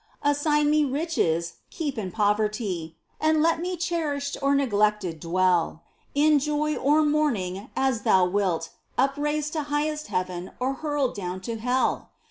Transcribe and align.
Assign 0.23 0.71
me 0.71 0.83
riches, 0.83 1.57
keep 1.69 1.95
in 1.95 2.09
poverty, 2.09 2.97
And 3.19 3.39
let 3.43 3.61
me 3.61 3.77
cherished 3.77 4.35
or 4.41 4.55
neglected 4.55 5.19
dwell, 5.19 5.83
In 6.15 6.39
joy 6.39 6.75
or 6.75 7.03
mourning 7.05 7.69
as 7.75 8.01
Thou 8.01 8.25
wilt, 8.25 8.71
upraised 8.97 9.53
To 9.53 9.61
highest 9.61 10.07
heaven, 10.07 10.53
or 10.59 10.73
hurled 10.73 11.13
down 11.13 11.39
to 11.41 11.57
hell 11.57 12.09